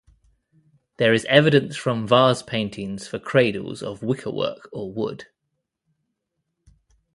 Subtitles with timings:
[0.97, 5.27] There is evidence from vase paintings for cradles of wickerwork or wood.